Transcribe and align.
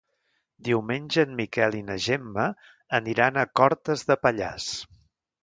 Diumenge 0.69 1.19
en 1.27 1.35
Miquel 1.41 1.77
i 1.81 1.81
na 1.89 1.97
Gemma 2.07 2.47
aniran 3.01 3.39
a 3.43 3.45
Cortes 3.63 4.09
de 4.11 4.19
Pallars. 4.27 4.69